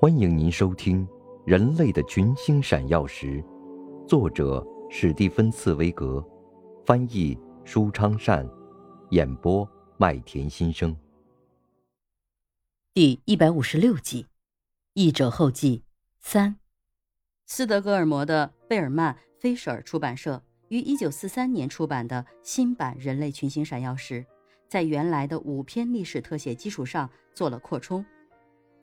[0.00, 1.06] 欢迎您收听
[1.46, 3.42] 《人类的群星闪耀时》，
[4.06, 6.22] 作者史蒂芬·茨威格，
[6.84, 8.46] 翻译舒昌善，
[9.10, 10.94] 演播麦田心声。
[12.92, 14.26] 第一百五十六集，
[14.94, 15.84] 译者后记
[16.18, 16.56] 三。
[17.46, 24.22] 斯德哥尔摩的贝尔曼·菲舍尔出版社于一九四三年出版的新版《人类群星闪耀时》，
[24.68, 28.04] 在原来的五篇历史特写基础上做了扩充。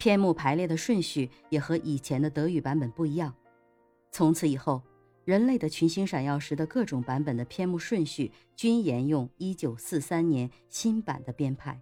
[0.01, 3.35] 篇目排列的顺序也和以前的德语版本不一样。
[4.09, 4.81] 从此以后，
[5.25, 11.79] 人类的群星闪耀时的各种版本的篇目顺序均沿用1943年新版的编排。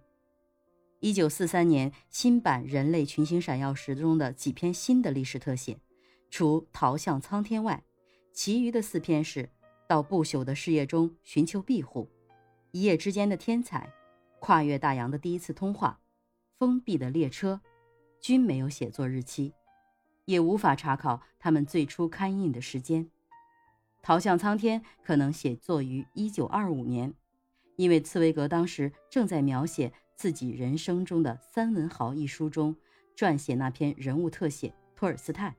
[1.00, 5.78] 1943年新版人类群星闪耀时中的几篇新的历史特写，
[6.28, 7.82] 除逃向苍天外，
[8.34, 9.48] 其余的四篇是
[9.88, 12.06] 到不朽的事业中寻求庇护、
[12.72, 13.90] 一夜之间的天才、
[14.40, 15.98] 跨越大洋的第一次通话、
[16.58, 17.62] 封闭的列车。
[18.20, 19.52] 均没有写作日期，
[20.24, 23.08] 也无法查考他们最初刊印的时间。
[24.02, 27.14] 逃向苍天可能写作于1925年，
[27.76, 32.76] 因为茨威格当时正在描写自己人生中的三文豪一书中
[33.16, 35.54] 撰写那篇人物特写托尔斯泰。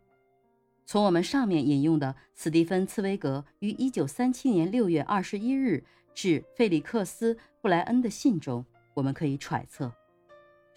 [0.85, 9.93] 从我们上面引用的斯蒂芬·茨威格于1937年6月21日致费里克斯·布莱恩的信中，我们可以揣测。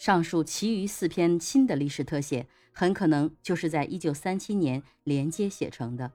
[0.05, 6.13] 上述其余四篇新的历史特写，很可能就是在1937年连接写成的。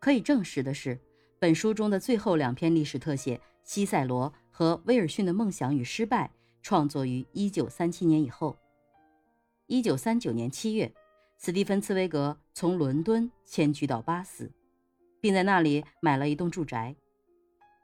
[0.00, 0.98] 可以证实的是，
[1.38, 6.28] 本书中的最后两篇历史特写《西塞罗》和《威尔逊的梦想与失败》
[6.62, 8.56] 创作于1937年以后。
[9.68, 10.90] 1939年7月，
[11.36, 14.50] 斯蒂芬·茨威格从伦敦迁居到巴斯，
[15.20, 16.96] 并在那里买了一栋住宅。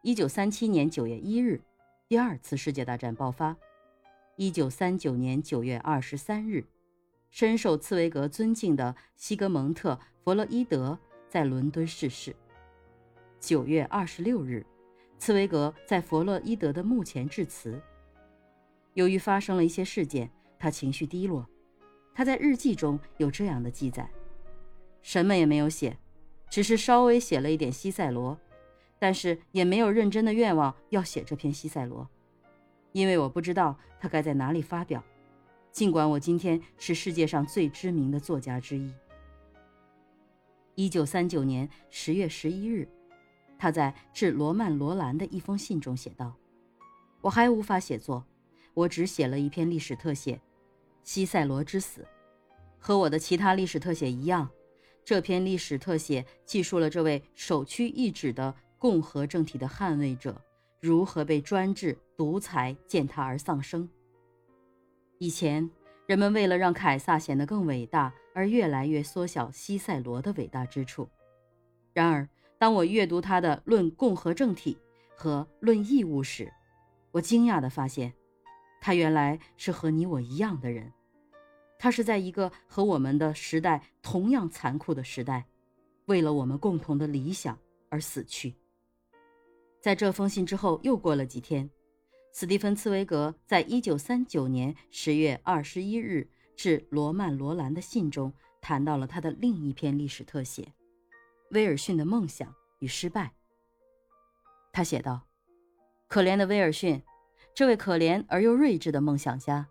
[0.03, 1.61] 1937年9月1日，
[2.09, 3.55] 第二次世界大战爆发。
[4.41, 6.65] 一九三九年九月二十三日，
[7.31, 9.93] 深受茨威格尊敬的西格蒙特·
[10.25, 12.35] 弗洛伊德在伦敦逝世。
[13.39, 14.65] 九月二十六日，
[15.19, 17.79] 茨威格在弗洛伊德的墓前致辞。
[18.95, 21.47] 由于发生了一些事件，他情绪低落。
[22.15, 24.11] 他在日记中有这样的记载：
[25.03, 25.99] 什么也没有写，
[26.49, 28.41] 只是稍微写了一点西塞罗，
[28.99, 32.09] 但是也没有认真的愿望要写这篇西塞罗。
[32.93, 35.03] 因为我不知道他该在哪里发表，
[35.71, 38.93] 尽管我今天是世界上最知名的作家之一。
[40.75, 42.89] 一九三九年十月十一日，
[43.59, 46.35] 他在致罗曼·罗兰的一封信中写道
[47.21, 48.25] ：“我还无法写作，
[48.75, 50.37] 我只写了一篇历史特写，
[51.05, 52.03] 《西塞罗之死》，
[52.79, 54.49] 和我的其他历史特写一样，
[55.05, 60.43] 这篇历史特写记述了这位首屈一指的共和政体的捍卫者。”
[60.81, 63.87] 如何被专制独裁践踏而丧生？
[65.19, 65.69] 以前，
[66.07, 71.07] 人们为了让凯撒显得更伟大，而越来越缩小西塞罗的伟大之处。
[71.93, 72.27] 然而，
[72.59, 74.75] 当我阅读他的《论共和政体》
[75.15, 76.51] 和《论义务》时，
[77.11, 78.11] 我惊讶地发现，
[78.81, 80.91] 他原来是和你我一样的人。
[81.79, 85.47] 他是在一个和我们的时代同样残酷的时代，
[86.07, 87.59] 为了我们共同的理想
[87.91, 88.55] 而死去。
[89.81, 91.71] 在这封信之后，又过了几天，
[92.33, 98.31] 斯蒂芬·茨威格在1939年10月21日致罗曼·罗兰的信中
[98.61, 100.63] 谈到了他的另一篇历史特写
[101.53, 103.25] 《威尔逊的梦想与失败》。
[104.71, 105.23] 他写道
[106.09, 107.03] ：“可怜的威尔逊，
[107.55, 109.67] 这位可怜而又睿智的梦想家，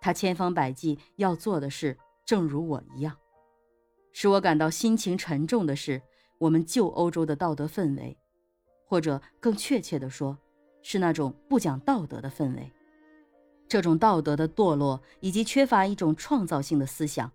[0.00, 3.16] 他千方百计要做的事，正如我一样。
[4.12, 6.00] 使我感到心情沉重的是，
[6.38, 8.16] 我们旧欧洲的道德氛围。”
[8.86, 10.36] 或者更确切地说，
[10.82, 12.70] 是那种不讲道德的氛围。
[13.66, 17.32] 这种道德的堕落，以及缺乏一种创造性的思想，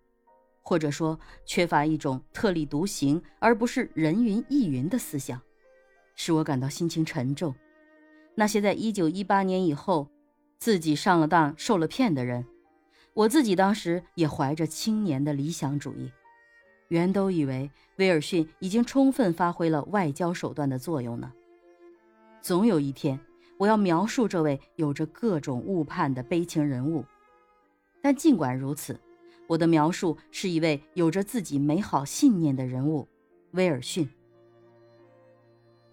[0.61, 5.41] 或者说缺乏一种特立独行而不是人云亦云的思想，
[6.15, 7.53] 使我感到心情沉重。
[8.35, 10.07] 那些在一九一八年以后
[10.59, 12.45] 自己上了当、受了骗的人，
[13.13, 16.11] 我自己当时也怀着青年的理想主义，
[16.89, 21.33] 原都以为威尔逊已经充分发挥了外交手段的作用呢。
[22.49, 23.19] 总有一天，
[23.59, 27.05] 我要描述这位有着各种误判的悲情人物。
[28.01, 28.99] 但尽管如此，
[29.45, 33.07] 我的描述是一位有着自己美好信念的人物——
[33.53, 34.09] 威尔逊。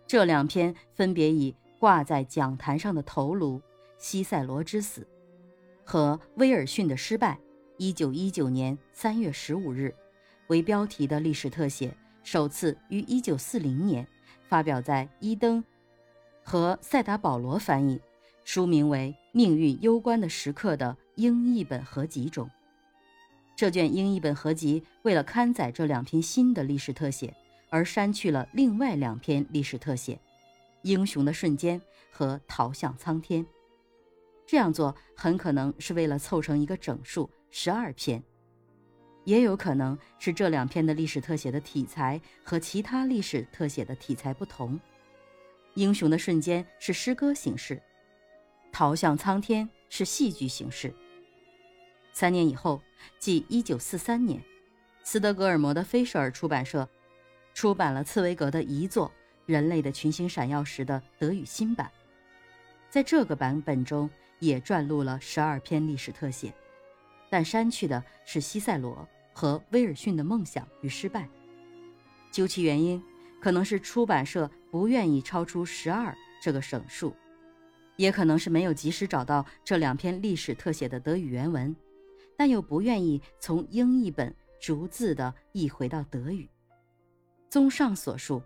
[0.07, 3.61] 这两篇分别以“挂在讲坛上的头颅：
[3.99, 5.07] 西塞罗之死”
[5.85, 7.39] 和“威尔逊的失败
[7.77, 9.95] ——1919 年3月15日”
[10.49, 14.09] 为标题的历史特写，首次于1940年
[14.49, 15.63] 发表在伊登。
[16.49, 18.01] 和塞达·保罗翻译，
[18.45, 22.49] 书名为《命运攸关的时刻》的英译本合集中。
[23.57, 27.35] 这卷英译本合集为了刊载这两篇新的历史特写，
[27.69, 30.15] 而删去了另外两篇历史特写，
[30.83, 31.81] 《英雄的瞬间》
[32.13, 33.45] 和《逃向苍天》。
[34.47, 38.23] 这样做很可能是为了凑成一个整数十二篇，
[39.25, 44.75] 也有可能是这两篇的历史特写的题材和其他历史特写的题材不同。
[45.77, 47.77] 《英雄的瞬间》是诗歌形式，
[48.73, 50.93] 《逃向苍天》是戏剧形式。
[52.15, 52.81] 三年以后，
[53.19, 54.43] 即1943年，
[55.05, 56.89] 斯德哥尔摩的菲舍尔出版社
[57.53, 59.09] 出版了茨威格的遗作
[59.45, 61.91] 《人类的群星闪耀时》的德语新版。
[62.89, 64.09] 在这个版本中，
[64.39, 66.55] 也撰录了十二篇历史特写，
[67.29, 71.29] 但删去的是西塞罗和威尔逊的梦想与失败。
[72.33, 73.03] 究其原因，
[73.41, 77.15] 可能是出版社不愿意超出十二这个整数，
[77.97, 81.75] 也可能是没有及时找到这两篇历史特写的德语原文。
[82.39, 86.47] 但又不愿意从英译本逐字的译回到德语。
[87.49, 88.43] 综上所述，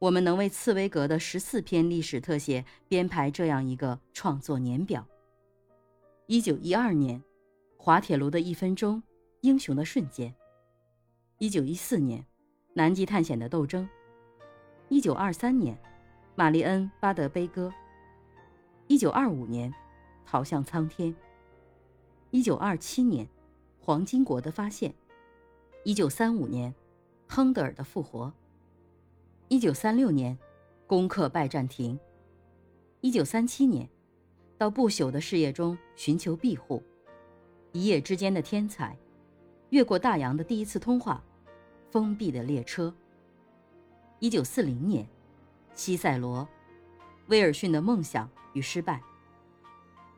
[0.00, 5.06] 我们能为茨威格的十四篇历史特写编排这样一个创作年表：
[6.26, 7.20] 一九一二年，
[7.76, 8.96] 《滑铁卢的一分钟》
[9.42, 10.30] 《英雄的瞬间》；
[11.38, 12.20] 一九一四年，
[12.74, 13.84] 《南极探险的斗争》；
[14.90, 15.74] 一九二三年，
[16.34, 17.68] 《玛丽恩·巴德悲歌》；
[18.86, 19.70] 一九二五年，
[20.24, 21.10] 《逃向苍天》。
[22.30, 23.26] 一九二七年，
[23.80, 24.90] 《黄金国的发现》；
[25.84, 26.72] 一九三五年，
[27.34, 28.26] 《亨德尔的复活》；
[29.48, 30.34] 一九三六年，
[30.86, 31.94] 《攻克拜占庭》；
[33.02, 33.84] 一九三七年，
[34.56, 36.78] 《到不朽的事业中寻求庇护》；
[37.72, 38.96] 一夜之间的天才；
[39.68, 41.22] 越过大洋的第一次通话；
[41.90, 42.90] 封闭的列车；
[44.20, 45.04] 一九四零年，
[45.74, 46.40] 《西塞罗》；
[47.28, 49.00] 威尔逊的梦想与失败。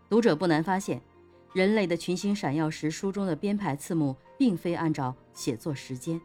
[0.08, 1.02] 读者不难发现。
[1.52, 6.18] 人类的群星闪耀时，书中的编排字幕并非按照写作时间。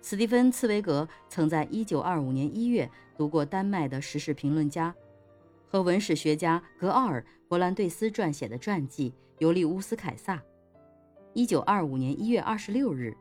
[0.00, 4.94] 斯蒂芬·茨威格曾在1925年1月读过丹麦的时事评论家
[5.66, 10.40] 和文史学家格奥尔·伯兰对斯撰写的传记《尤利乌斯·凯撒》。
[11.48, 13.16] 1925年1月26日，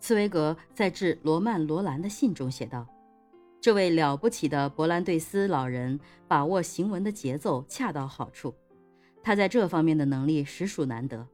[0.00, 2.86] 茨威格在致罗曼·罗兰的信中写道
[3.60, 8.54] ：“这位了不起的伯兰对斯老人把握行文的节奏恰到好处。”
[9.22, 11.26] 他在这方面的能力实属难得，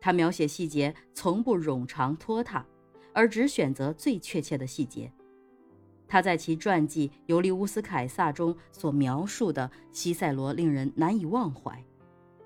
[0.00, 2.64] 他描写细节从不冗长拖沓，
[3.12, 5.12] 而只选择最确切的细节。
[6.08, 11.78] 他在其传记《尤利乌斯·凯撒》中所描述的西塞罗令人难以忘怀。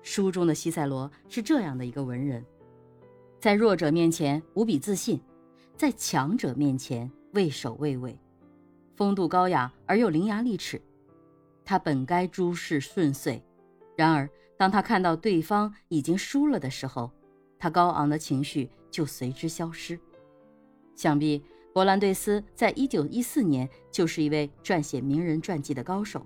[0.03, 2.45] 书中的西塞罗是这样的一个文人，
[3.39, 5.19] 在弱者面前无比自信，
[5.77, 8.17] 在强者面前畏首畏尾，
[8.95, 10.81] 风度高雅而又伶牙俐齿。
[11.65, 13.43] 他本该诸事顺遂。
[13.97, 17.11] 然而，当他看到对方已经输了的时候，
[17.59, 19.99] 他高昂的情绪就随之消失。
[20.95, 21.43] 想必
[21.73, 26.25] 伯兰对斯在一九一四年就是一位撰写名人传记的高手。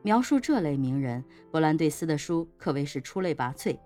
[0.00, 3.78] 描述这类名人，伯兰对斯的书可谓是出类拔萃，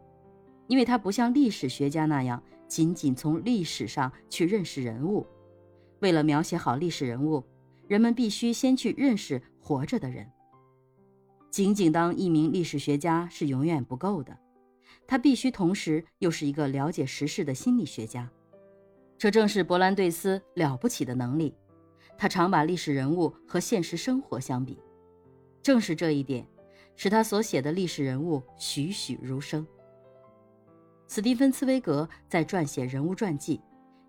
[0.69, 2.41] 因为他不像历史学家那样
[2.71, 5.27] 仅仅从历史上去认识人物。
[5.99, 7.45] 为了描写好历史人物，
[7.89, 10.25] 人们必须先去认识活着的人。
[11.51, 14.39] 仅仅当一名历史学家是永远不够的，
[15.05, 18.31] 他必须同时又是一个了解时事的心理学家。
[19.19, 21.53] 这正是伯兰对斯了不起的能力。
[22.17, 24.79] 他常把历史人物和现实生活相比，
[25.61, 26.47] 正是这一点，
[26.95, 29.67] 使他所写的历史人物栩栩如生。
[31.13, 33.61] 斯蒂芬·茨威格在撰写人物传记，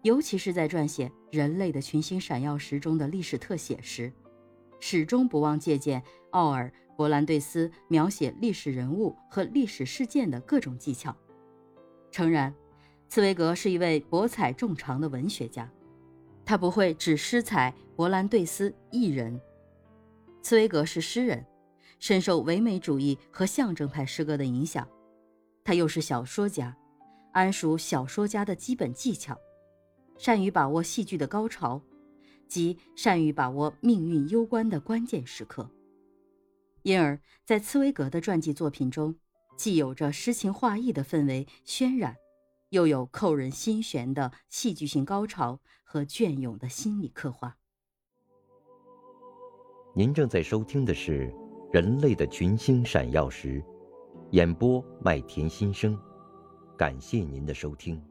[0.03, 4.13] 尤其是在撰写《人类的群星闪耀时》中的历史特写时，
[4.79, 6.71] 始终不忘借鉴奥尔。
[6.95, 11.15] 伯兰对斯描写历史人物和历史事件的各种技巧。
[12.11, 12.53] 诚然，
[13.09, 15.67] 茨威格是一位博采众长的文学家，
[16.45, 19.41] 他不会只诗采伯兰对斯一人。
[20.43, 21.43] 茨威格是诗人，
[21.97, 24.87] 深受唯美主义和象征派诗歌的影响。
[25.63, 26.77] 他又是小说家，
[27.33, 29.37] 谙熟小说家的基本技巧，
[30.17, 31.81] 善于把握戏剧的高潮，
[32.47, 35.69] 即善于把握命运攸关的关键时刻。
[36.83, 39.15] 因而，在茨威格的传记作品中，
[39.55, 42.15] 既有着诗情画意的氛围渲染，
[42.69, 47.55] 又有扣人心弦的戏剧性高潮和隽永的心理刻画。
[49.93, 51.27] 您正在收听的是
[51.73, 53.61] 《人类的群星闪耀时》，
[54.31, 55.99] 演播麦田心声，
[56.81, 58.01] 感谢您的收听。